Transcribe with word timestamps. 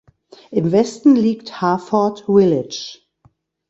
Im 0.49 0.71
Westen 0.71 1.15
liegt 1.15 1.61
Harford 1.61 2.21
Village. 2.25 3.01